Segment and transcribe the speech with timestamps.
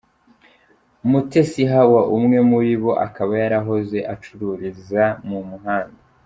[1.09, 5.99] Mutesi Hawa, umwe muri bo akaba yarahoze acururiza mu muhanda.